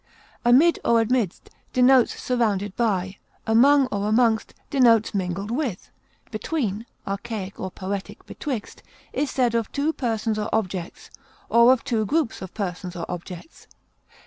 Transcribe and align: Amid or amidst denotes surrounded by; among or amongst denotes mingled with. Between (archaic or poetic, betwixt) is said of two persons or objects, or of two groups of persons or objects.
Amid 0.43 0.79
or 0.83 0.99
amidst 0.99 1.51
denotes 1.73 2.19
surrounded 2.19 2.75
by; 2.75 3.17
among 3.45 3.85
or 3.91 4.07
amongst 4.09 4.55
denotes 4.71 5.13
mingled 5.13 5.51
with. 5.51 5.91
Between 6.31 6.87
(archaic 7.05 7.59
or 7.59 7.69
poetic, 7.69 8.25
betwixt) 8.25 8.81
is 9.13 9.29
said 9.29 9.53
of 9.53 9.71
two 9.71 9.93
persons 9.93 10.39
or 10.39 10.49
objects, 10.51 11.11
or 11.49 11.71
of 11.71 11.83
two 11.83 12.03
groups 12.07 12.41
of 12.41 12.51
persons 12.55 12.95
or 12.95 13.05
objects. 13.11 13.67